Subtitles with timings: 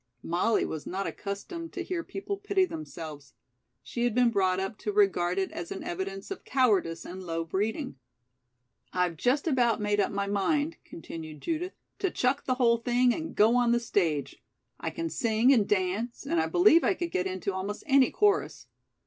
[0.23, 3.35] Molly was not accustomed to hear people pity themselves.
[3.83, 7.43] She had been brought up to regard it as an evidence of cowardice and low
[7.43, 7.97] breeding.
[8.93, 13.35] "I've just about made up my mind," continued Judith, "to chuck the whole thing and
[13.35, 14.41] go on the stage.
[14.79, 18.65] I can sing and dance, and I believe I could get into almost any chorus.